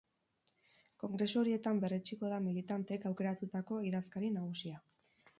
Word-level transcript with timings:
Kongresu 1.01 1.41
horietan 1.41 1.81
berretsiko 1.83 2.31
da 2.31 2.39
militanteek 2.45 3.05
aukeratutako 3.09 3.77
idazkari 3.91 4.33
nagusia. 4.39 4.81